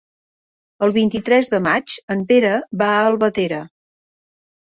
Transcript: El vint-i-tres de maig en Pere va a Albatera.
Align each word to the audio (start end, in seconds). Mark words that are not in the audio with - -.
El 0.87 0.93
vint-i-tres 0.95 1.51
de 1.55 1.59
maig 1.65 1.99
en 2.15 2.25
Pere 2.33 2.51
va 2.81 2.89
a 2.95 3.05
Albatera. 3.11 3.61